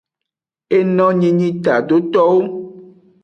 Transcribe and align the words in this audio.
Enonyi 0.77 1.29
nyi 1.37 1.49
tadotowo. 1.63 2.39